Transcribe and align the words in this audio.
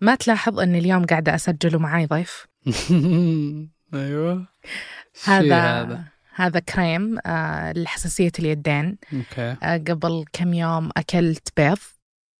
ما 0.00 0.14
تلاحظ 0.14 0.60
أن 0.60 0.74
اليوم 0.74 1.06
قاعدة 1.06 1.34
أسجل 1.34 1.76
ومعاي 1.76 2.06
ضيف؟ 2.06 2.46
أيوه. 3.94 4.46
هذا 5.24 5.60
هذا؟ 5.60 6.04
هذا 6.34 6.60
كريم 6.60 7.18
آه 7.26 7.72
لحساسية 7.72 8.32
اليدين. 8.38 8.98
أوكي. 9.12 9.56
آه 9.62 9.76
قبل 9.76 10.24
كم 10.32 10.54
يوم 10.54 10.90
أكلت 10.96 11.48
بيض. 11.56 11.78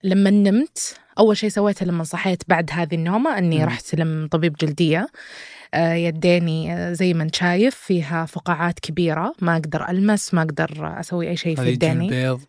لما 0.05 0.31
نمت 0.31 0.97
أول 1.19 1.37
شيء 1.37 1.49
سويته 1.51 1.87
لما 1.87 2.05
صحيت 2.05 2.43
بعد 2.49 2.71
هذه 2.73 2.95
النومة 2.95 3.39
أني 3.39 3.59
مم. 3.59 3.64
رحت 3.64 3.95
لطبيب 3.95 4.52
جلدية. 4.61 5.09
آه 5.75 5.93
يديني 5.93 6.72
آه، 6.75 6.93
زي 6.93 7.14
ما 7.14 7.22
انت 7.22 7.34
شايف 7.34 7.75
فيها 7.75 8.27
فقاعات 8.27 8.80
كبيرة. 8.80 9.34
ما 9.40 9.52
أقدر 9.56 9.88
ألمس 9.88 10.34
ما 10.34 10.43
أقدر 10.43 11.00
أسوي 11.00 11.29
أي 11.29 11.36
شيء 11.36 11.56
في 11.56 11.68
يديني. 11.68 12.04
البيض 12.04 12.40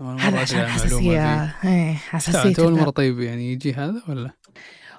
هذا 0.00 0.38
عشان 0.38 0.66
حساسية 0.66 1.42
إيه. 1.64 1.94
حساسية 1.94 2.64
أول. 2.64 2.72
مرة 2.72 2.90
طيب 2.90 3.20
يعني 3.20 3.52
يجي 3.52 3.74
هذا 3.74 4.02
ولا؟ 4.08 4.30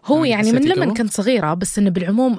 هو 0.06 0.26
يعني 0.26 0.52
من 0.52 0.62
لما؟ 0.62 0.94
كنت 0.94 1.12
صغيرة 1.12 1.54
بس 1.54 1.80
إنه 1.80 1.90
بالعموم 1.90 2.38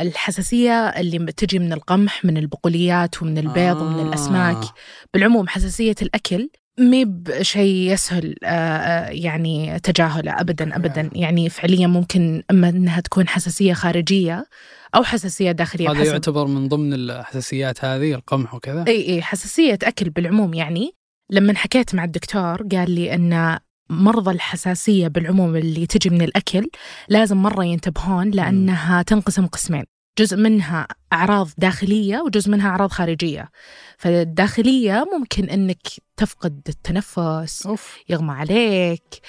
الحساسية 0.00 0.88
اللي 0.88 1.32
تجي 1.32 1.58
من 1.58 1.72
القمح 1.72 2.24
من 2.24 2.36
البقوليات 2.36 3.22
ومن 3.22 3.38
البيض 3.38 3.82
ومن 3.82 4.06
الأسماك 4.08 4.56
آه. 4.56 4.74
بالعموم 5.14 5.48
حساسية 5.48 5.94
الأكل 6.02 6.50
مي 6.78 7.04
بشيء 7.04 7.92
يسهل 7.92 8.34
آه، 8.44 8.48
آه، 8.48 9.08
يعني 9.08 9.80
تجاهله 9.80 10.40
أبدا 10.40 10.76
أبدا 10.76 11.10
يعني 11.14 11.48
فعليا 11.48 11.86
ممكن 11.86 12.42
إما 12.50 12.68
إنها 12.68 13.00
تكون 13.00 13.28
حساسية 13.28 13.72
خارجية 13.72 14.46
أو 14.94 15.04
حساسية 15.04 15.52
داخلية 15.52 15.90
هذا 15.90 16.04
يعتبر 16.04 16.46
من 16.46 16.68
ضمن 16.68 16.92
الحساسيات 16.92 17.84
هذه 17.84 18.14
القمح 18.14 18.54
وكذا؟ 18.54 18.84
إي 18.88 19.08
إي 19.08 19.22
حساسية 19.22 19.78
أكل 19.82 20.10
بالعموم 20.10 20.54
يعني 20.54 20.92
لما 21.30 21.54
حكيت 21.54 21.94
مع 21.94 22.04
الدكتور 22.04 22.62
قال 22.72 22.90
لي 22.90 23.14
أن 23.14 23.58
مرضى 23.90 24.30
الحساسية 24.30 25.08
بالعموم 25.08 25.56
اللي 25.56 25.86
تجي 25.86 26.10
من 26.10 26.22
الأكل 26.22 26.68
لازم 27.08 27.36
مرة 27.36 27.64
ينتبهون 27.64 28.30
لأنها 28.30 29.02
تنقسم 29.02 29.46
قسمين. 29.46 29.84
جزء 30.18 30.36
منها 30.36 30.86
أعراض 31.12 31.48
داخلية 31.58 32.18
وجزء 32.18 32.50
منها 32.50 32.68
أعراض 32.68 32.90
خارجية. 32.90 33.50
فالداخلية 33.98 35.04
ممكن 35.18 35.44
أنك 35.44 35.86
تفقد 36.16 36.60
التنفس 36.68 37.66
أوف. 37.66 37.96
يغمى 38.08 38.32
عليك 38.32 39.20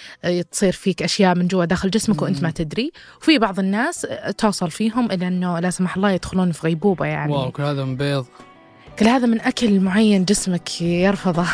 تصير 0.51 0.71
فيك 0.71 1.03
أشياء 1.03 1.35
من 1.35 1.47
جوا 1.47 1.65
داخل 1.65 1.89
جسمك 1.89 2.21
وأنت 2.21 2.43
ما. 2.43 2.51
تدري. 2.51 2.91
وفي 3.21 3.39
بعض 3.39 3.59
الناس 3.59 4.07
توصل 4.37 4.71
فيهم 4.71 5.11
إلى 5.11 5.27
أنه 5.27 5.59
لا 5.59 5.69
سمح 5.69 5.95
الله 5.95 6.11
يدخلون 6.11 6.51
في 6.51 6.67
غيبوبة 6.67 7.05
يعني. 7.05 7.33
واو 7.33 7.51
كل 7.51 7.63
هذا 7.63 7.85
من 7.85 7.95
بيض. 7.95 8.25
كل 8.99 9.05
هذا 9.07 9.25
من 9.25 9.41
أكل 9.41 9.79
معين 9.79 10.25
جسمك 10.25 10.81
يرفضه. 10.81 11.47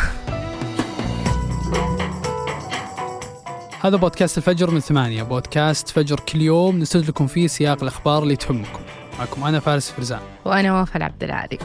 هذا 3.83 3.97
بودكاست 3.97 4.37
الفجر 4.37 4.71
من 4.71 4.79
ثمانية. 4.79 5.23
بودكاست 5.23 5.89
فجر 5.89 6.19
كل 6.19 6.41
يوم 6.41 6.79
نسرد 6.79 7.07
لكم 7.07 7.27
فيه 7.27 7.47
سياق 7.47 7.81
الأخبار 7.81 8.23
اللي 8.23 8.35
تهمكم. 8.35 8.79
معكم 9.19 9.43
أنا 9.43 9.59
فارس 9.59 9.91
فرزان. 9.91 10.19
وأنا 10.45 10.81
وفاء 10.81 10.97
العبد 10.97 11.23
العالي. 11.23 11.57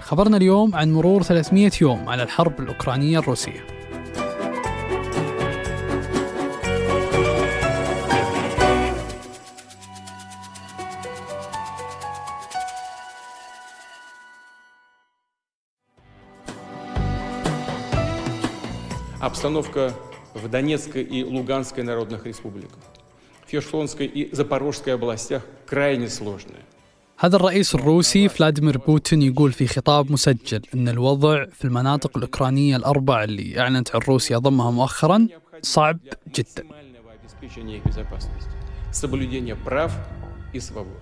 خبرنا 0.00 0.36
اليوم 0.36 0.74
عن 0.74 0.92
مرور 0.92 1.22
300 1.22 1.70
يوم 1.80 2.08
على 2.08 2.22
الحرب 2.22 2.60
الأوكرانية 2.60 3.18
الروسية. 3.18 3.75
Обстановка 19.25 19.93
в 20.33 20.47
Донецкой 20.47 21.03
и 21.03 21.23
Луганской 21.23 21.83
народных 21.83 22.25
республиках, 22.25 22.79
в 23.45 23.51
Херсонской 23.51 24.05
и 24.05 24.33
Запорожской 24.35 24.93
областях 24.93 25.43
крайне 25.67 26.09
сложная. 26.09 26.63
هذا 27.17 27.35
الرئيس 27.35 27.75
الروسي 27.75 28.29
فلاديمير 28.29 28.77
بوتين 28.77 29.21
يقول 29.21 29.51
في 29.51 29.67
خطاب 29.67 30.11
مسجل 30.11 30.61
أن 30.73 30.89
الوضع 30.89 31.45
في 31.45 31.65
المناطق 31.65 32.17
الأوكرانية 32.17 32.75
الأربع 32.75 33.23
اللي 33.23 33.59
أعلنت 33.59 33.95
عن 33.95 34.01
روسيا 34.07 34.37
ضمها 34.37 34.71
مؤخرا 34.71 35.27
صعب 35.61 35.99
جدا 36.35 36.63
Максимального 36.63 37.11
обеспечения 37.13 37.77
их 37.77 37.85
безопасности, 37.85 38.49
соблюдения 38.91 39.55
прав 39.55 39.91
и 40.53 40.59
свобод. 40.59 41.01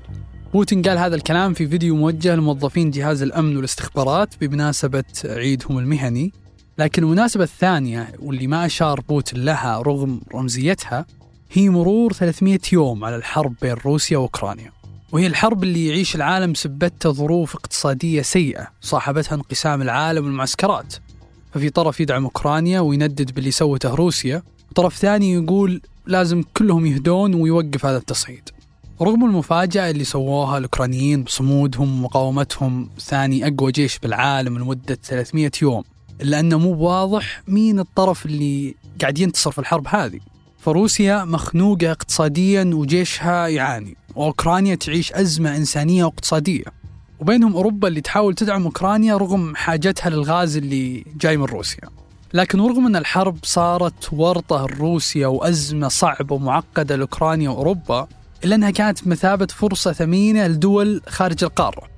بوتين 0.54 0.82
قال 0.82 0.98
هذا 0.98 1.16
الكلام 1.16 1.54
في 1.54 1.68
فيديو 1.68 1.96
موجه 1.96 2.36
لموظفين 2.36 2.92
جهاز 2.92 3.22
الأمن 3.22 3.58
والاستخبارات 3.58 4.34
بمناسبة 4.42 5.04
عيدهم 5.24 5.78
المهني 5.78 6.34
لكن 6.79 7.03
المناسبة 7.03 7.45
الثانية 7.45 8.13
واللي 8.19 8.47
ما 8.47 8.67
أشار 8.67 9.01
بوتين 9.01 9.45
لها 9.45 9.79
رغم 9.79 10.21
رمزيتها 10.35 11.07
هي 11.53 11.69
مرور 11.69 12.13
300 12.13 12.59
يوم 12.73 13.05
على 13.05 13.17
الحرب 13.17 13.55
بين 13.63 13.73
روسيا 13.73 14.19
وأوكرانيا. 14.19 14.73
وهي 15.13 15.27
الحرب 15.27 15.63
اللي 15.63 15.89
يعيش 15.89 16.17
العالم 16.17 16.53
بسبتها 16.53 17.13
ظروف 17.13 17.55
اقتصادية 17.55 18.23
سيئة 18.23 18.69
صاحبتها 18.81 19.35
انقسام 19.35 19.83
العالم 19.83 20.25
والمعسكرات. 20.25 20.95
ففي 21.53 21.71
طرف 21.71 22.01
يدعم 22.01 22.25
أوكرانيا 22.25 22.81
ويندد 22.81 23.35
باللي 23.35 23.51
سوته 23.51 23.95
روسيا 23.95 24.43
وطرف 24.71 24.97
ثاني 24.97 25.33
يقول 25.33 25.81
لازم 26.07 26.43
كلهم 26.57 26.87
يهدون 26.87 27.35
ويوقف 27.35 27.87
هذا 27.87 27.97
التصعيد. 27.97 28.49
رغم 29.03 29.25
المفاجأة 29.25 29.91
اللي 29.91 30.05
سووها 30.05 30.59
الأوكرانيين 30.59 31.23
بصمودهم 31.23 31.99
ومقاومتهم 31.99 32.91
ثاني 33.01 33.47
أقوى 33.47 33.73
جيش 33.73 33.99
بالعالم 33.99 34.59
لمدة 34.59 34.99
300 35.05 35.51
يوم. 35.63 35.83
إلا 36.21 36.41
أنه 36.41 36.59
مو 36.59 36.77
واضح 36.77 37.43
مين 37.49 37.79
الطرف 37.81 38.27
اللي 38.27 38.75
قاعد 39.01 39.19
ينتصر 39.19 39.51
في 39.51 39.59
الحرب 39.59 39.89
هذه. 39.89 40.21
فروسيا 40.59 41.25
مخنوقة 41.25 41.91
اقتصاديا 41.91 42.71
وجيشها 42.75 43.47
يعاني 43.47 43.97
وأوكرانيا 44.15 44.75
تعيش 44.75 45.13
أزمة 45.13 45.57
إنسانية 45.57 46.05
واقتصادية. 46.05 46.65
وبينهم 47.21 47.55
أوروبا 47.55 47.89
اللي 47.89 48.01
تحاول 48.01 48.35
تدعم 48.35 48.65
أوكرانيا 48.65 49.17
رغم 49.17 49.57
حاجتها 49.57 50.11
للغاز 50.11 50.57
اللي 50.57 51.05
جاي 51.21 51.37
من 51.37 51.45
روسيا. 51.45 51.89
لكن 52.35 52.61
ورغم 52.61 52.87
أن 52.87 52.97
الحرب 52.97 53.39
صارت 53.43 54.13
ورطة 54.13 54.67
لروسيا 54.67 55.27
وأزمة 55.27 55.89
صعبة 55.89 56.35
ومعقدة 56.35 56.97
لأوكرانيا 56.97 57.51
وأوروبا 57.51 58.09
إلا 58.45 58.55
أنها 58.55 58.71
كانت 58.71 59.05
بمثابة 59.05 59.47
فرصة 59.47 59.93
ثمينة 59.93 60.47
لدول 60.47 61.03
خارج 61.09 61.45
القارة. 61.45 61.89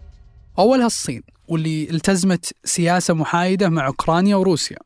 أولها 0.58 0.86
الصين. 0.86 1.22
واللي 1.48 1.90
التزمت 1.90 2.52
سياسة 2.64 3.14
محايدة 3.14 3.68
مع 3.68 3.86
أوكرانيا 3.86 4.36
وروسيا. 4.36 4.78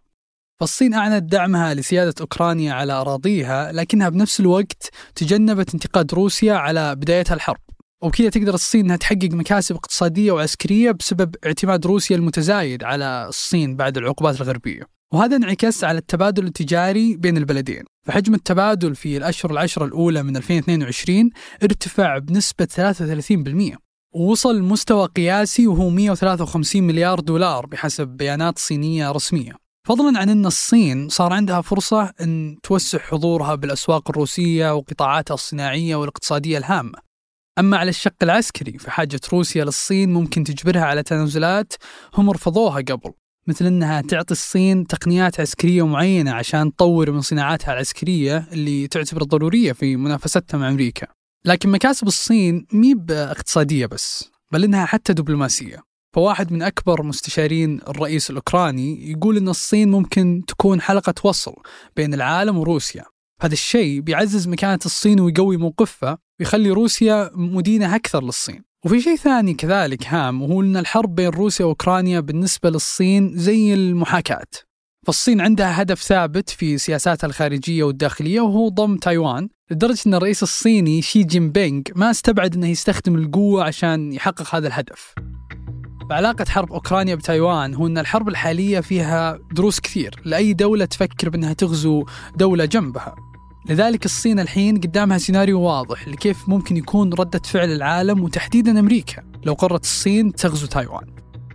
فالصين 0.60 0.94
أعلنت 0.94 1.32
دعمها 1.32 1.74
لسيادة 1.74 2.14
أوكرانيا 2.20 2.72
على 2.72 2.92
أراضيها 2.92 3.72
لكنها 3.72 4.08
بنفس 4.08 4.40
الوقت 4.40 4.90
تجنبت 5.14 5.74
انتقاد 5.74 6.14
روسيا 6.14 6.54
على 6.54 6.94
بدايتها 6.94 7.34
الحرب. 7.34 7.60
وبكذا 8.02 8.28
تقدر 8.28 8.54
الصين 8.54 8.84
أنها 8.84 8.96
تحقق 8.96 9.28
مكاسب 9.32 9.74
اقتصادية 9.74 10.32
وعسكرية 10.32 10.90
بسبب 10.90 11.34
اعتماد 11.46 11.86
روسيا 11.86 12.16
المتزايد 12.16 12.84
على 12.84 13.26
الصين 13.28 13.76
بعد 13.76 13.98
العقوبات 13.98 14.40
الغربية. 14.40 14.82
وهذا 15.12 15.36
انعكس 15.36 15.84
على 15.84 15.98
التبادل 15.98 16.46
التجاري 16.46 17.16
بين 17.16 17.36
البلدين. 17.36 17.84
فحجم 18.06 18.34
التبادل 18.34 18.94
في 18.94 19.16
الأشهر 19.16 19.52
العشرة 19.52 19.84
الأولى 19.84 20.22
من 20.22 20.36
2022 20.36 21.30
ارتفع 21.62 22.18
بنسبة 22.18 22.64
33% 22.64 23.89
ووصل 24.14 24.58
لمستوى 24.58 25.06
قياسي 25.06 25.66
وهو 25.66 25.90
153 25.90 26.82
مليار 26.82 27.20
دولار 27.20 27.66
بحسب 27.66 28.08
بيانات 28.08 28.58
صينية 28.58 29.10
رسمية. 29.10 29.52
فضلا 29.88 30.18
عن 30.18 30.28
أن 30.28 30.46
الصين 30.46 31.08
صار 31.08 31.32
عندها 31.32 31.60
فرصة 31.60 32.12
أن 32.20 32.56
توسع 32.62 32.98
حضورها 32.98 33.54
بالأسواق 33.54 34.10
الروسية 34.10 34.74
وقطاعاتها 34.74 35.34
الصناعية 35.34 35.96
والاقتصادية 35.96 36.58
الهامة. 36.58 36.98
أما 37.58 37.76
على 37.76 37.88
الشق 37.88 38.14
العسكري 38.22 38.78
فحاجة 38.78 39.20
روسيا 39.32 39.64
للصين 39.64 40.12
ممكن 40.12 40.44
تجبرها 40.44 40.84
على 40.84 41.02
تنازلات 41.02 41.72
هم 42.14 42.30
رفضوها 42.30 42.76
قبل 42.76 43.12
مثل 43.46 43.66
أنها 43.66 44.00
تعطي 44.00 44.32
الصين 44.32 44.86
تقنيات 44.86 45.40
عسكرية 45.40 45.86
معينة 45.86 46.32
عشان 46.32 46.74
تطور 46.76 47.10
من 47.10 47.20
صناعاتها 47.20 47.72
العسكرية 47.72 48.48
اللي 48.52 48.88
تعتبر 48.88 49.22
ضرورية 49.22 49.72
في 49.72 49.96
منافستها 49.96 50.58
مع 50.58 50.68
أمريكا. 50.68 51.19
لكن 51.44 51.68
مكاسب 51.68 52.06
الصين 52.06 52.66
مي 52.72 52.94
باقتصادية 52.94 53.86
بس 53.86 54.30
بل 54.52 54.64
إنها 54.64 54.86
حتى 54.86 55.12
دبلوماسية. 55.12 55.82
فواحد 56.14 56.52
من 56.52 56.62
أكبر 56.62 57.02
مستشارين 57.02 57.80
الرئيس 57.88 58.30
الأوكراني 58.30 59.10
يقول 59.10 59.36
أن 59.36 59.48
الصين 59.48 59.90
ممكن 59.90 60.42
تكون 60.48 60.80
حلقة 60.80 61.14
وصل 61.24 61.54
بين 61.96 62.14
العالم 62.14 62.58
وروسيا. 62.58 63.04
هذا 63.42 63.52
الشيء 63.52 64.00
بيعزز 64.00 64.48
مكانة 64.48 64.78
الصين 64.86 65.20
ويقوي 65.20 65.56
موقفها 65.56 66.18
ويخلي 66.40 66.70
روسيا 66.70 67.30
مدينة 67.34 67.94
أكثر 67.94 68.24
للصين. 68.24 68.62
وفي 68.84 69.00
شيء 69.00 69.16
ثاني 69.16 69.54
كذلك 69.54 70.06
هام 70.06 70.42
وهو 70.42 70.60
أن 70.60 70.76
الحرب 70.76 71.14
بين 71.14 71.28
روسيا 71.28 71.64
وأوكرانيا 71.64 72.20
بالنسبة 72.20 72.70
للصين 72.70 73.36
زي 73.36 73.74
المحاكاة. 73.74 74.46
فالصين 75.06 75.40
عندها 75.40 75.82
هدف 75.82 76.02
ثابت 76.02 76.50
في 76.50 76.78
سياساتها 76.78 77.28
الخارجية 77.28 77.84
والداخلية 77.84 78.40
وهو 78.40 78.68
ضم 78.68 78.96
تايوان 78.96 79.48
لدرجة 79.70 80.00
أن 80.06 80.14
الرئيس 80.14 80.42
الصيني 80.42 81.02
شي 81.02 81.22
جين 81.22 81.50
بينغ 81.52 81.82
ما 81.96 82.10
استبعد 82.10 82.54
أنه 82.54 82.68
يستخدم 82.68 83.14
القوة 83.14 83.64
عشان 83.64 84.12
يحقق 84.12 84.54
هذا 84.54 84.68
الهدف. 84.68 85.14
بعلاقة 86.10 86.44
حرب 86.48 86.72
أوكرانيا 86.72 87.14
بتايوان 87.14 87.74
هو 87.74 87.86
أن 87.86 87.98
الحرب 87.98 88.28
الحالية 88.28 88.80
فيها 88.80 89.38
دروس 89.52 89.80
كثير 89.80 90.14
لأي 90.24 90.52
دولة 90.52 90.84
تفكر 90.84 91.28
بأنها 91.28 91.52
تغزو 91.52 92.04
دولة 92.36 92.64
جنبها. 92.64 93.14
لذلك 93.68 94.04
الصين 94.04 94.40
الحين 94.40 94.76
قدامها 94.76 95.18
سيناريو 95.18 95.60
واضح 95.60 96.08
لكيف 96.08 96.48
ممكن 96.48 96.76
يكون 96.76 97.12
ردة 97.12 97.42
فعل 97.44 97.72
العالم 97.72 98.22
وتحديدا 98.22 98.80
أمريكا 98.80 99.22
لو 99.44 99.52
قررت 99.52 99.84
الصين 99.84 100.32
تغزو 100.32 100.66
تايوان. 100.66 101.06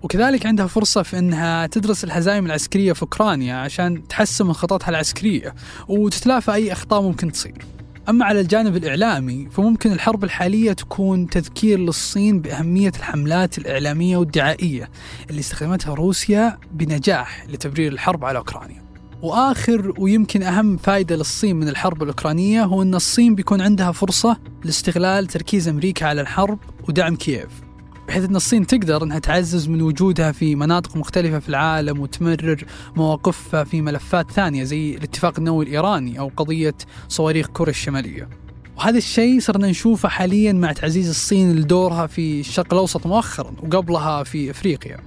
وكذلك 0.05 0.45
عندها 0.45 0.67
فرصة 0.67 1.03
في 1.03 1.19
أنها 1.19 1.67
تدرس 1.67 2.03
الهزائم 2.03 2.45
العسكرية 2.45 2.93
في 2.93 3.01
أوكرانيا 3.01 3.55
عشان 3.55 4.07
تحسن 4.07 4.45
من 4.45 4.53
خططها 4.53 4.89
العسكرية 4.89 5.55
وتتلافى 5.87 6.53
أي 6.53 6.71
أخطاء 6.71 7.01
ممكن 7.01 7.31
تصير. 7.31 7.65
أما 8.09 8.25
على 8.25 8.41
الجانب 8.41 8.75
الإعلامي 8.75 9.49
فممكن 9.51 9.91
الحرب 9.91 10.23
الحالية 10.23 10.73
تكون 10.73 11.27
تذكير 11.27 11.79
للصين 11.79 12.41
بأهمية 12.41 12.91
الحملات 12.97 13.57
الإعلامية 13.57 14.17
والدعائية 14.17 14.89
اللي 15.29 15.39
استخدمتها 15.39 15.93
روسيا 15.93 16.57
بنجاح 16.71 17.45
لتبرير 17.49 17.91
الحرب 17.91 18.25
على 18.25 18.37
أوكرانيا. 18.37 18.83
وآخر 19.21 19.93
ويمكن 19.97 20.43
أهم 20.43 20.77
فائدة 20.77 21.15
للصين 21.15 21.55
من 21.55 21.69
الحرب 21.69 22.03
الأوكرانية 22.03 22.63
هو 22.63 22.81
أن 22.81 22.95
الصين 22.95 23.35
بيكون 23.35 23.61
عندها 23.61 23.91
فرصة 23.91 24.37
لاستغلال 24.63 25.27
تركيز 25.27 25.67
أمريكا 25.67 26.05
على 26.05 26.21
الحرب 26.21 26.59
ودعم 26.87 27.15
كييف. 27.15 27.64
بحيث 28.07 28.23
إن 28.25 28.35
الصين 28.35 28.67
تقدر 28.67 29.03
إنها 29.03 29.19
تعزز 29.19 29.67
من 29.69 29.81
وجودها 29.81 30.31
في 30.31 30.55
مناطق 30.55 30.97
مختلفة 30.97 31.39
في 31.39 31.49
العالم 31.49 31.99
وتمرر 31.99 32.63
مواقفها 32.95 33.63
في 33.63 33.81
ملفات 33.81 34.31
ثانية 34.31 34.63
زي 34.63 34.95
الاتفاق 34.95 35.33
النووي 35.37 35.65
الإيراني 35.65 36.19
أو 36.19 36.31
قضية 36.37 36.75
صواريخ 37.07 37.47
كوريا 37.47 37.71
الشمالية. 37.71 38.29
وهذا 38.77 38.97
الشيء 38.97 39.39
صرنا 39.39 39.67
نشوفه 39.67 40.09
حاليا 40.09 40.53
مع 40.53 40.71
تعزيز 40.71 41.09
الصين 41.09 41.55
لدورها 41.55 42.07
في 42.07 42.39
الشرق 42.39 42.73
الأوسط 42.73 43.07
مؤخرا 43.07 43.55
وقبلها 43.63 44.23
في 44.23 44.51
أفريقيا. 44.51 44.97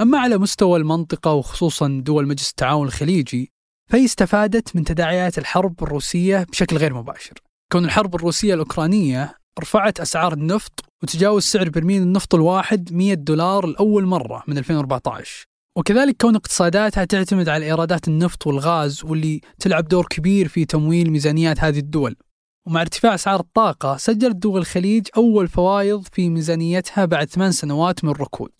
أما 0.00 0.18
على 0.18 0.38
مستوى 0.38 0.78
المنطقة 0.78 1.32
وخصوصا 1.32 2.02
دول 2.04 2.28
مجلس 2.28 2.50
التعاون 2.50 2.86
الخليجي 2.86 3.52
فهي 3.90 4.04
استفادت 4.04 4.76
من 4.76 4.84
تداعيات 4.84 5.38
الحرب 5.38 5.82
الروسية 5.82 6.46
بشكل 6.50 6.76
غير 6.76 6.94
مباشر. 6.94 7.34
كون 7.72 7.84
الحرب 7.84 8.14
الروسية 8.14 8.54
الأوكرانية 8.54 9.34
رفعت 9.60 10.00
أسعار 10.00 10.32
النفط 10.32 10.84
وتجاوز 11.02 11.42
سعر 11.42 11.68
برميل 11.68 12.02
النفط 12.02 12.34
الواحد 12.34 12.92
100 12.92 13.14
دولار 13.14 13.66
لأول 13.66 14.06
مرة 14.06 14.42
من 14.48 14.58
2014 14.58 15.44
وكذلك 15.76 16.16
كون 16.20 16.36
اقتصاداتها 16.36 17.04
تعتمد 17.04 17.48
على 17.48 17.66
إيرادات 17.66 18.08
النفط 18.08 18.46
والغاز 18.46 19.04
واللي 19.04 19.40
تلعب 19.58 19.88
دور 19.88 20.06
كبير 20.10 20.48
في 20.48 20.64
تمويل 20.64 21.10
ميزانيات 21.10 21.60
هذه 21.60 21.78
الدول. 21.78 22.16
ومع 22.66 22.80
ارتفاع 22.80 23.14
أسعار 23.14 23.40
الطاقة 23.40 23.96
سجلت 23.96 24.36
دول 24.36 24.60
الخليج 24.60 25.06
أول 25.16 25.48
فوايض 25.48 26.04
في 26.12 26.28
ميزانيتها 26.28 27.04
بعد 27.04 27.30
ثمان 27.30 27.52
سنوات 27.52 28.04
من 28.04 28.10
الركود 28.10 28.50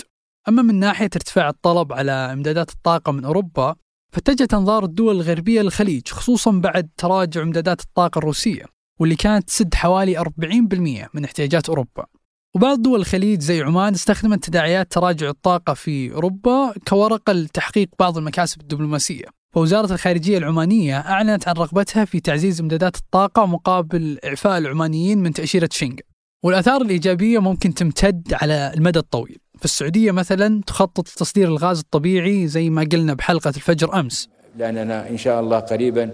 أما 0.49 0.62
من 0.62 0.75
ناحية 0.75 1.11
ارتفاع 1.17 1.49
الطلب 1.49 1.93
على 1.93 2.12
إمدادات 2.12 2.71
الطاقة 2.71 3.12
من 3.12 3.25
أوروبا 3.25 3.75
فاتجهت 4.12 4.55
أنظار 4.55 4.85
الدول 4.85 5.17
الغربية 5.17 5.62
للخليج 5.62 6.09
خصوصا 6.09 6.51
بعد 6.51 6.89
تراجع 6.97 7.43
إمدادات 7.43 7.81
الطاقة 7.81 8.19
الروسية. 8.19 8.65
واللي 8.99 9.17
كانت 9.17 9.49
تسد 9.49 9.75
حوالي 9.75 10.19
40% 10.19 11.09
من 11.15 11.25
احتياجات 11.25 11.69
أوروبا. 11.69 12.06
وبعض 12.55 12.83
دول 12.83 13.00
الخليج 13.00 13.41
زي 13.41 13.62
عمان 13.62 13.95
استخدمت 13.95 14.45
تداعيات 14.45 14.93
تراجع 14.93 15.29
الطاقة 15.29 15.75
في 15.75 16.12
أوروبا 16.12 16.75
كورقة 16.89 17.33
لتحقيق 17.33 17.89
بعض 17.99 18.19
المكاسب 18.19 18.61
الدبلوماسية. 18.61 19.25
ووزارة 19.56 19.93
الخارجية 19.93 20.39
العمانية 20.39 20.99
أعلنت 20.99 21.49
عن 21.49 21.55
رغبتها 21.55 22.05
في 22.05 22.21
تعزيز 22.21 22.61
إمدادات 22.61 22.97
الطاقة 22.97 23.47
مقابل 23.47 24.19
إعفاء 24.25 24.59
العمانيين 24.59 25.19
من 25.19 25.33
تأشيرة 25.33 25.69
شنغن 25.73 25.97
والآثار 26.44 26.83
الإيجابية 26.83 27.39
ممكن 27.39 27.75
تمتد 27.75 28.35
على 28.35 28.73
المدى 28.77 28.99
الطويل. 28.99 29.39
في 29.59 29.65
السعودية 29.65 30.11
مثلا 30.11 30.61
تخطط 30.67 31.09
لتصدير 31.09 31.49
الغاز 31.49 31.79
الطبيعي 31.79 32.47
زي 32.47 32.71
ما 32.71 32.89
قلنا 32.93 33.15
بحلقة 33.15 33.53
الفجر 33.56 34.01
أمس. 34.01 34.29
لأننا 34.56 35.11
إن 35.11 35.19
شاء 35.19 35.41
الله 35.41 35.59
قريبا 35.59 36.11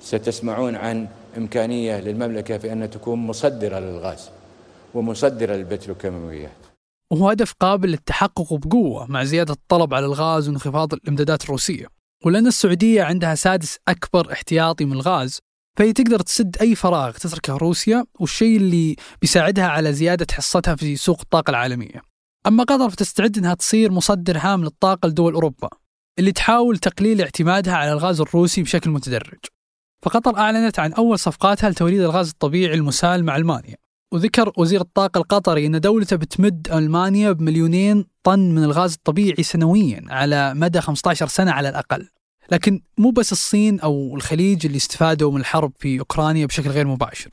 ستسمعون 0.00 0.74
عن 0.76 1.08
إمكانية 1.36 2.00
للمملكة 2.00 2.58
في 2.58 2.72
أن 2.72 2.90
تكون 2.90 3.18
مصدرة 3.18 3.78
للغاز 3.78 4.30
ومصدرة 4.94 5.54
للبتروكيماويات. 5.54 6.66
وهو 7.12 7.28
هدف 7.30 7.52
قابل 7.60 7.88
للتحقق 7.88 8.54
بقوة 8.54 9.06
مع 9.06 9.24
زيادة 9.24 9.52
الطلب 9.52 9.94
على 9.94 10.06
الغاز 10.06 10.48
وانخفاض 10.48 10.94
الإمدادات 10.94 11.44
الروسية. 11.44 11.86
ولأن 12.24 12.46
السعودية 12.46 13.02
عندها 13.02 13.34
سادس 13.34 13.78
أكبر 13.88 14.32
احتياطي 14.32 14.84
من 14.84 14.92
الغاز 14.92 15.38
فهي 15.78 15.92
تقدر 15.92 16.20
تسد 16.20 16.56
أي 16.60 16.74
فراغ 16.74 17.12
تتركه 17.12 17.56
روسيا 17.56 18.04
والشيء 18.20 18.56
اللي 18.56 18.96
بيساعدها 19.20 19.66
على 19.66 19.92
زيادة 19.92 20.26
حصتها 20.32 20.74
في 20.74 20.96
سوق 20.96 21.20
الطاقة 21.20 21.50
العالمية. 21.50 22.02
أما 22.46 22.64
قطر 22.64 22.90
فتستعد 22.90 23.38
أنها 23.38 23.54
تصير 23.54 23.92
مصدر 23.92 24.38
هام 24.38 24.64
للطاقة 24.64 25.08
لدول 25.08 25.34
أوروبا 25.34 25.68
اللي 26.18 26.32
تحاول 26.32 26.78
تقليل 26.78 27.20
اعتمادها 27.20 27.74
على 27.74 27.92
الغاز 27.92 28.20
الروسي 28.20 28.62
بشكل 28.62 28.90
متدرج. 28.90 29.38
فقطر 30.02 30.36
أعلنت 30.36 30.78
عن 30.78 30.92
أول 30.92 31.18
صفقاتها 31.18 31.70
لتوريد 31.70 32.00
الغاز 32.00 32.28
الطبيعي 32.28 32.74
المسال 32.74 33.24
مع 33.24 33.36
ألمانيا. 33.36 33.76
وذكر 34.12 34.52
وزير 34.56 34.80
الطاقة 34.80 35.18
القطري 35.18 35.66
أن 35.66 35.80
دولته 35.80 36.16
بتمد 36.16 36.68
ألمانيا 36.72 37.32
بمليونين 37.32 38.04
طن 38.22 38.54
من 38.54 38.64
الغاز 38.64 38.92
الطبيعي 38.92 39.42
سنويا 39.42 40.04
على 40.08 40.54
مدى 40.54 40.80
15 40.80 41.28
سنة 41.28 41.50
على 41.50 41.68
الأقل. 41.68 42.08
لكن 42.52 42.80
مو 42.98 43.10
بس 43.10 43.32
الصين 43.32 43.80
أو 43.80 44.16
الخليج 44.16 44.66
اللي 44.66 44.76
استفادوا 44.76 45.32
من 45.32 45.40
الحرب 45.40 45.72
في 45.78 46.00
أوكرانيا 46.00 46.46
بشكل 46.46 46.70
غير 46.70 46.86
مباشر. 46.86 47.30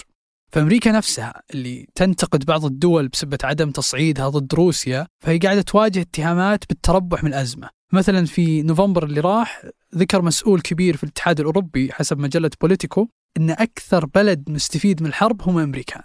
فأمريكا 0.56 0.92
نفسها 0.92 1.42
اللي 1.54 1.88
تنتقد 1.96 2.46
بعض 2.46 2.66
الدول 2.66 3.08
بسبب 3.08 3.38
عدم 3.44 3.72
تصعيدها 3.72 4.30
ضد 4.30 4.54
روسيا 4.54 5.08
فهي 5.24 5.38
قاعدة 5.38 5.62
تواجه 5.62 6.02
اتهامات 6.02 6.64
بالتربح 6.70 7.24
من 7.24 7.30
الأزمة. 7.30 7.70
مثلا 7.94 8.26
في 8.26 8.62
نوفمبر 8.62 9.04
اللي 9.04 9.20
راح 9.20 9.66
ذكر 9.96 10.22
مسؤول 10.22 10.62
كبير 10.62 10.98
في 10.98 11.04
الاتحاد 11.04 11.40
الأوروبي 11.40 11.92
حسب 11.92 12.20
مجلة 12.20 12.50
بوليتيكو 12.62 13.08
أن 13.38 13.50
أكثر 13.50 14.06
بلد 14.06 14.50
مستفيد 14.50 15.02
من 15.02 15.08
الحرب 15.08 15.42
هم 15.42 15.58
أمريكان 15.58 16.02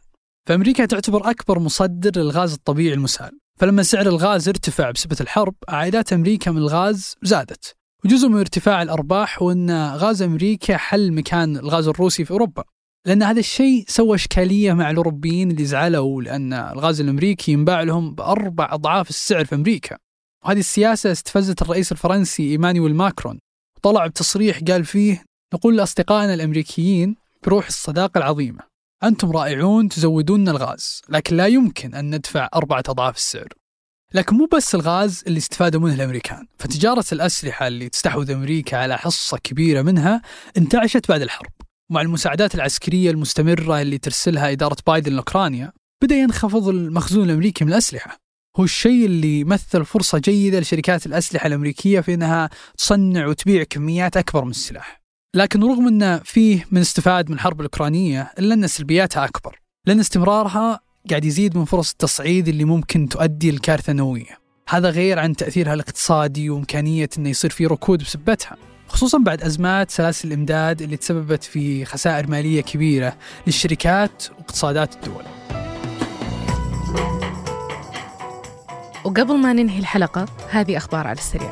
فأمريكا 0.49 0.87
تعتبر 0.87 1.31
أكبر 1.31 1.58
مصدر 1.58 2.20
للغاز 2.20 2.52
الطبيعي 2.52 2.94
المسال 2.94 3.38
فلما 3.58 3.82
سعر 3.82 4.06
الغاز 4.06 4.49
ارتفع 4.49 4.91
بسبب 4.91 5.20
الحرب 5.20 5.55
عائدات 5.69 6.12
أمريكا 6.12 6.50
من 6.50 6.58
الغاز 6.58 7.14
زادت. 7.23 7.76
وجزء 8.05 8.29
من 8.29 8.38
ارتفاع 8.38 8.82
الأرباح 8.82 9.43
هو 9.43 9.52
أن 9.52 9.70
غاز 9.94 10.23
أمريكا 10.23 10.76
حل 10.76 11.12
مكان 11.12 11.56
الغاز 11.56 11.88
الروسي 11.88 12.25
في 12.25 12.31
أوروبا. 12.31 12.64
لأن 13.06 13.23
هذا 13.23 13.41
الشيء 13.41 13.85
سوى 13.88 14.14
إشكالية 14.14 14.73
مع 14.73 14.91
الأوروبيين 14.91 15.50
اللي 15.50 15.64
زعلوا 15.64 16.23
لأن 16.23 16.52
الغاز 16.52 17.00
الأمريكي 17.00 17.52
ينباع 17.52 17.82
لهم 17.82 18.14
بأربع 18.14 18.69
أضعاف 18.73 19.11
السعر 19.11 19.44
في 19.44 19.55
أمريكا. 19.55 19.97
وهذه 20.44 20.58
السياسة 20.58 21.12
استفزت 21.12 21.62
الرئيس 21.62 21.93
الفرنسي 21.93 22.50
إيمانويل 22.50 22.94
ماكرون. 22.94 23.38
طلع 23.82 24.06
بتصريح 24.06 24.61
قال 24.69 24.85
فيه 24.85 25.25
نقول 25.54 25.76
لأصدقائنا 25.76 26.35
الأمريكيين 26.35 27.16
بروح 27.42 27.66
الصداقة 27.66 28.19
العظيمة. 28.19 28.61
أنتم 29.04 29.30
رائعون 29.30 29.88
تزودون 29.88 30.49
الغاز 30.49 31.02
لكن 31.09 31.37
لا 31.37 31.47
يمكن 31.47 31.95
أن 31.95 32.14
ندفع 32.14 32.49
أربعة 32.54 32.85
أضعاف 32.88 33.16
السعر. 33.16 33.49
لكن 34.14 34.37
مو 34.37 34.49
بس 34.52 34.75
الغاز 34.75 35.25
اللي 35.26 35.38
استفادوا 35.38 35.80
منه 35.80 35.95
الأمريكان. 35.95 36.47
فتجارة 36.59 37.04
الأسلحة 37.12 37.66
اللي 37.66 37.88
تستحوذ 37.88 38.30
أمريكا 38.30 38.76
على 38.76 38.99
حصة 38.99 39.38
كبيرة 39.38 39.83
منها 39.83 40.23
انتعشت 40.57 41.09
بعد 41.09 41.23
الحرب. 41.23 41.50
مع 41.90 42.00
المساعدات 42.00 42.54
العسكرية 42.54 43.11
المستمرة 43.11 43.80
اللي 43.80 43.99
ترسلها 43.99 44.52
إدارة 44.52 44.76
بايدن 44.87 45.12
لأوكرانيا 45.12 45.73
بدأ 46.02 46.14
ينخفض 46.14 46.68
المخزون 46.68 47.25
الأمريكي 47.25 47.64
من 47.64 47.73
الأسلحة. 47.73 48.16
هو 48.56 48.64
الشيء 48.64 49.06
اللي 49.06 49.40
يمثل 49.40 49.85
فرصة 49.85 50.18
جيدة 50.18 50.61
لشركات 50.61 51.06
الأسلحة 51.06 51.47
الأمريكية 51.47 52.00
في 52.00 52.14
أنها 52.14 52.50
تصنع 52.78 53.26
وتبيع 53.26 53.62
كميات 53.62 54.16
أكبر 54.16 54.44
من 54.44 54.50
السلاح. 54.50 55.02
لكن 55.35 55.62
رغم 55.64 55.88
أن 55.88 56.20
فيه 56.25 56.66
من 56.70 56.80
استفاد 56.80 57.28
من 57.28 57.35
الحرب 57.35 57.61
الأوكرانية 57.61 58.32
إلا 58.38 58.54
أن 58.54 58.66
سلبياتها 58.66 59.25
أكبر 59.25 59.61
لأن 59.87 60.00
استمرارها 60.00 60.80
قاعد 61.11 61.25
يزيد 61.25 61.56
من 61.56 61.64
فرص 61.64 61.90
التصعيد 61.90 62.49
اللي 62.49 62.64
ممكن 62.64 63.09
تؤدي 63.09 63.50
لكارثة 63.50 63.92
نووية 63.92 64.38
هذا 64.68 64.90
غير 64.90 65.18
عن 65.18 65.37
تأثيرها 65.37 65.75
الاقتصادي 65.75 66.50
وإمكانية 66.50 67.09
أنه 67.18 67.28
يصير 67.28 67.50
في 67.50 67.66
ركود 67.66 68.02
بسبتها. 68.02 68.56
خصوصا 68.90 69.18
بعد 69.18 69.42
أزمات 69.42 69.90
سلاسل 69.90 70.28
الإمداد 70.28 70.82
اللي 70.82 70.97
تسببت 70.97 71.44
في 71.44 71.85
خسائر 71.85 72.26
مالية 72.30 72.61
كبيرة 72.61 73.16
للشركات 73.47 74.25
واقتصادات 74.38 74.94
الدول. 74.94 75.25
وقبل 79.04 79.37
ما 79.37 79.52
ننهي 79.52 79.78
الحلقة 79.78 80.26
هذه 80.50 80.76
أخبار 80.76 81.06
على 81.06 81.18
السريع. 81.18 81.50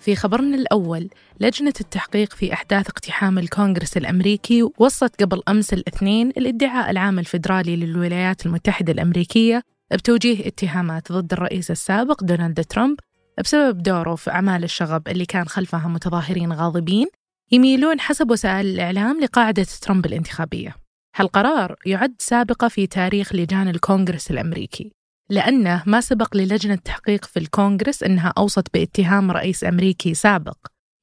في 0.00 0.16
خبرنا 0.16 0.56
الأول 0.56 1.08
لجنة 1.40 1.72
التحقيق 1.80 2.32
في 2.32 2.52
أحداث 2.52 2.88
اقتحام 2.88 3.38
الكونغرس 3.38 3.96
الأمريكي 3.96 4.70
وصلت 4.78 5.22
قبل 5.22 5.42
أمس 5.48 5.72
الاثنين 5.72 6.28
الإدعاء 6.28 6.90
العام 6.90 7.18
الفيدرالي 7.18 7.76
للولايات 7.76 8.46
المتحدة 8.46 8.92
الأمريكية 8.92 9.62
بتوجيه 9.92 10.46
اتهامات 10.46 11.12
ضد 11.12 11.32
الرئيس 11.32 11.70
السابق 11.70 12.24
دونالد 12.24 12.64
ترامب 12.64 12.98
بسبب 13.40 13.82
دوره 13.82 14.14
في 14.14 14.30
أعمال 14.30 14.64
الشغب 14.64 15.08
اللي 15.08 15.26
كان 15.26 15.48
خلفها 15.48 15.88
متظاهرين 15.88 16.52
غاضبين 16.52 17.06
يميلون 17.52 18.00
حسب 18.00 18.30
وسائل 18.30 18.66
الإعلام 18.66 19.20
لقاعدة 19.20 19.66
ترامب 19.82 20.06
الانتخابية. 20.06 20.76
هالقرار 21.16 21.76
يعد 21.86 22.14
سابقة 22.18 22.68
في 22.68 22.86
تاريخ 22.86 23.34
لجان 23.34 23.68
الكونغرس 23.68 24.30
الأمريكي 24.30 24.92
لأنه 25.30 25.82
ما 25.86 26.00
سبق 26.00 26.36
للجنة 26.36 26.74
تحقيق 26.74 27.24
في 27.24 27.38
الكونغرس 27.38 28.02
أنها 28.02 28.32
أوصت 28.38 28.74
باتهام 28.74 29.30
رئيس 29.30 29.64
أمريكي 29.64 30.14
سابق. 30.14 30.56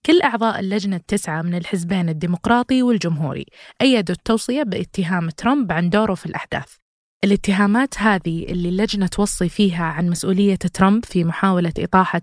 كل 0.05 0.21
أعضاء 0.21 0.59
اللجنة 0.59 0.95
التسعة 0.95 1.41
من 1.41 1.55
الحزبين 1.55 2.09
الديمقراطي 2.09 2.83
والجمهوري 2.83 3.45
أيدوا 3.81 4.15
التوصية 4.15 4.63
باتهام 4.63 5.29
ترامب 5.29 5.71
عن 5.71 5.89
دوره 5.89 6.13
في 6.13 6.25
الأحداث. 6.25 6.75
الاتهامات 7.23 7.97
هذه 7.97 8.43
اللي 8.43 8.69
اللجنة 8.69 9.07
توصي 9.07 9.49
فيها 9.49 9.83
عن 9.83 10.09
مسؤولية 10.09 10.55
ترامب 10.55 11.05
في 11.05 11.23
محاولة 11.23 11.73
إطاحة 11.79 12.21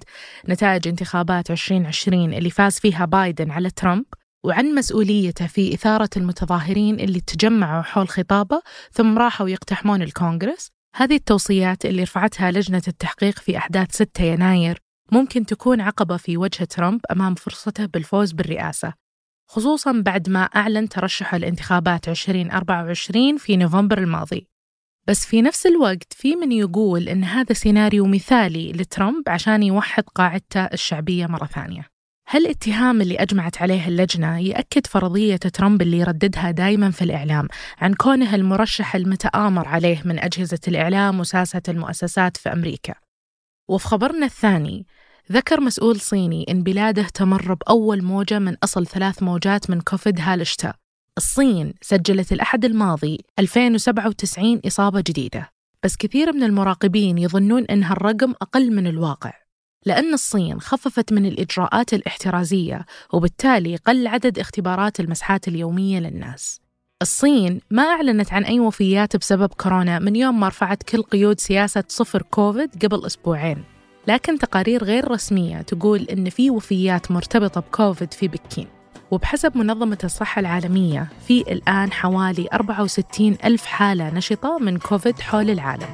نتائج 0.49 0.89
انتخابات 0.89 1.51
2020 1.51 2.35
اللي 2.35 2.51
فاز 2.51 2.79
فيها 2.79 3.05
بايدن 3.05 3.51
على 3.51 3.71
ترامب 3.71 4.05
وعن 4.45 4.75
مسؤوليته 4.75 5.47
في 5.47 5.75
إثارة 5.75 6.11
المتظاهرين 6.17 7.01
اللي 7.01 7.21
تجمعوا 7.21 7.83
حول 7.83 8.09
خطابه 8.09 8.63
ثم 8.93 9.19
راحوا 9.19 9.49
يقتحمون 9.49 10.03
الكونغرس. 10.03 10.71
هذه 10.97 11.15
التوصيات 11.15 11.87
اللي 11.87 12.03
رفعتها 12.03 12.51
لجنة 12.51 12.83
التحقيق 12.89 13.39
في 13.39 13.57
أحداث 13.57 13.93
6 13.93 14.25
يناير 14.25 14.79
ممكن 15.13 15.47
تكون 15.47 15.81
عقبة 15.81 16.17
في 16.17 16.37
وجه 16.37 16.65
ترامب 16.65 17.01
أمام 17.11 17.35
فرصته 17.35 17.87
بالفوز 17.87 18.33
بالرئاسة. 18.33 18.93
خصوصا 19.51 19.93
بعد 19.93 20.29
ما 20.29 20.43
أعلن 20.43 20.89
ترشحه 20.89 21.37
لانتخابات 21.37 22.09
2024 22.09 23.37
في 23.37 23.57
نوفمبر 23.57 23.99
الماضي. 23.99 24.54
بس 25.07 25.27
في 25.27 25.43
نفس 25.43 25.67
الوقت 25.67 26.13
في 26.13 26.37
من 26.37 26.53
يقول 26.53 27.09
إن 27.09 27.25
هذا 27.25 27.53
سيناريو 27.53 28.07
مثالي 28.07 28.73
لترامب 28.73 29.29
عشان 29.29 29.63
يوحد 29.63 30.05
قاعدته 30.15 30.61
الشعبية 30.61 31.27
مرة 31.27 31.47
ثانية. 31.47 31.87
هالاتهام 32.29 33.01
اللي 33.01 33.17
أجمعت 33.17 33.63
عليه 33.63 33.89
اللجنة 33.89 34.39
يأكد 34.39 34.87
فرضية 34.87 35.37
ترامب 35.37 35.83
اللي 35.83 35.99
يرددها 35.99 36.51
دائما 36.51 36.91
في 36.91 37.03
الإعلام 37.03 37.49
عن 37.79 37.95
كونه 37.95 38.35
المرشح 38.35 38.95
المتآمر 38.97 39.69
عليه 39.69 40.03
من 40.05 40.19
أجهزة 40.19 40.59
الإعلام 40.69 41.21
وساسة 41.21 41.63
المؤسسات 41.69 42.37
في 42.37 42.53
أمريكا؟ 42.53 42.95
وفي 43.69 43.89
خبرنا 43.89 44.27
الثاني 44.27 44.87
ذكر 45.33 45.61
مسؤول 45.61 46.01
صيني 46.01 46.47
إن 46.49 46.63
بلاده 46.63 47.03
تمر 47.03 47.55
بأول 47.55 48.03
موجة 48.03 48.39
من 48.39 48.57
أصل 48.65 48.87
ثلاث 48.87 49.23
موجات 49.23 49.71
من 49.71 49.81
كوفيد 49.81 50.21
هالشتاء 50.21 50.77
الصين 51.19 51.75
سجلت 51.83 52.33
الأحد 52.33 52.65
الماضي 52.65 53.19
2097 53.39 54.61
إصابة 54.67 55.01
جديدة. 55.01 55.51
بس 55.83 55.97
كثير 55.97 56.33
من 56.33 56.43
المراقبين 56.43 57.19
يظنون 57.19 57.65
أن 57.65 57.83
هالرقم 57.83 58.35
أقل 58.43 58.73
من 58.73 58.87
الواقع 58.87 59.33
لأن 59.87 60.15
الصين 60.15 60.61
خففت 60.61 61.13
من 61.13 61.27
الإجراءات 61.27 61.95
الاحترازية 61.95 62.87
وبالتالي 63.13 63.77
قل 63.77 64.07
عدد 64.07 64.39
اختبارات 64.39 65.01
المسحات 65.01 65.49
اليومية 65.49 65.99
للناس. 65.99 66.61
الصين 67.03 67.61
ما 67.71 67.83
أعلنت 67.83 68.33
عن 68.33 68.45
أي 68.45 68.61
وفيات 68.61 69.17
بسبب 69.17 69.49
كورونا 69.49 69.99
من 69.99 70.17
يوم 70.17 70.41
ما 70.41 70.49
رفعت 70.49 70.83
كل 70.83 71.03
قيود 71.03 71.41
سياسة 71.41 71.85
صفر 71.89 72.23
كوفيد 72.23 72.85
قبل 72.85 73.07
أسبوعين. 73.07 73.65
لكن 74.09 74.39
تقارير 74.39 74.85
غير 74.85 75.11
رسمية 75.11 75.63
تقول 75.63 76.03
إن 76.03 76.31
في 76.31 76.51
وفيات 76.51 77.11
مرتبطة 77.11 77.61
بكوفيد 77.61 78.15
في 78.15 78.29
بكين. 78.29 78.84
وبحسب 79.15 79.57
منظمة 79.57 79.99
الصحة 80.05 80.41
العالمية 80.41 81.09
في 81.27 81.41
الآن 81.41 81.93
حوالي 81.93 82.49
64 82.53 83.37
ألف 83.45 83.67
حالة 83.67 84.11
نشطة 84.15 84.59
من 84.59 84.79
كوفيد 84.79 85.21
حول 85.21 85.51
العالم. 85.51 85.89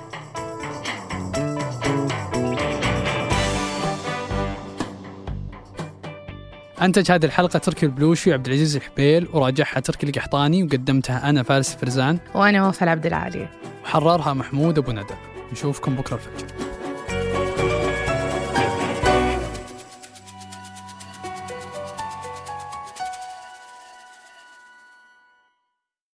أنتج 6.82 7.12
هذه 7.12 7.24
الحلقة 7.24 7.58
تركي 7.58 7.86
البلوشي 7.86 8.30
وعبد 8.30 8.46
العزيز 8.46 8.76
الحبيل 8.76 9.28
وراجعها 9.32 9.80
تركي 9.80 10.06
القحطاني 10.06 10.62
وقدمتها 10.62 11.30
أنا 11.30 11.42
فارس 11.42 11.74
فرزان. 11.74 12.18
وأنا 12.34 12.68
وفاء 12.68 12.88
عبد 12.88 13.06
العالي. 13.06 13.48
وحررها 13.84 14.34
محمود 14.34 14.78
أبو 14.78 14.92
ندى. 14.92 15.14
نشوفكم 15.52 15.96
بكرة 15.96 16.16
الفجر. 16.16 16.69